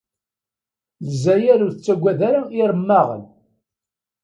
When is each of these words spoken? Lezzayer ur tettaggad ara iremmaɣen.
Lezzayer 1.05 1.59
ur 1.65 1.71
tettaggad 1.73 2.19
ara 2.27 2.41
iremmaɣen. 2.59 3.23